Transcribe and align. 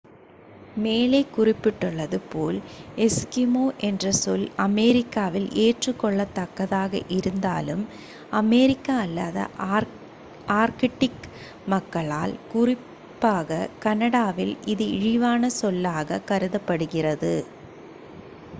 "மேலே 0.77 1.19
குறிப்பிட்டுள்ளது 1.35 2.19
போல் 2.29 2.55
"எஸ்கிமோ" 2.97 3.65
என்ற 3.79 4.11
சொல் 4.19 4.45
அமெரிக்காவில் 4.57 5.45
ஏற்றுக்கொள்ளத்தக்கதாக 5.57 7.01
இருந்தாலும் 7.09 7.83
அமெரிக்கா 8.31 8.95
அல்லாத 8.99 9.43
ஆர்க்டிக் 10.57 11.27
மக்களால் 11.67 12.35
குறிப்பாக 12.51 13.59
கனடாவில் 13.79 14.57
இது 14.65 14.87
இழிவான 14.97 15.49
சொல்லாகக் 15.61 16.27
கருதப்படுகிறது. 16.27 17.35